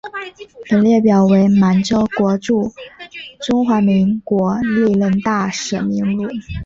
[0.67, 2.73] 本列表为满洲国驻
[3.39, 6.27] 中华民国历任大使名录。